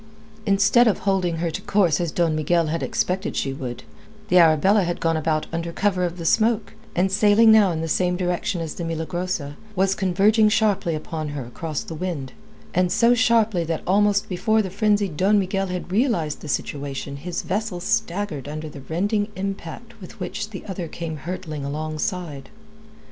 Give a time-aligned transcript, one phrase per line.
[0.47, 3.83] Instead of holding to her course as Don Miguel had expected she would,
[4.29, 7.87] the Arabella had gone about under cover of the smoke, and sailing now in the
[7.87, 12.33] same direction as the Milagrosa, was converging sharply upon her across the wind,
[12.87, 17.79] so sharply that almost before the frenzied Don Miguel had realized the situation, his vessel
[17.79, 22.49] staggered under the rending impact with which the other came hurtling alongside.